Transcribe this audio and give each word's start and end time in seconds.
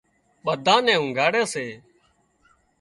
ٻڌانئين 0.45 0.83
نين 0.85 0.99
اونگھاڙي 0.99 1.43
سي 1.53 1.65